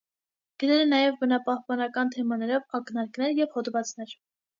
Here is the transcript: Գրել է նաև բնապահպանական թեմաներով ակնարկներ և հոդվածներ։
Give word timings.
Գրել 0.61 0.79
է 0.85 0.85
նաև 0.93 1.19
բնապահպանական 1.19 2.09
թեմաներով 2.15 2.65
ակնարկներ 2.79 3.37
և 3.41 3.53
հոդվածներ։ 3.59 4.17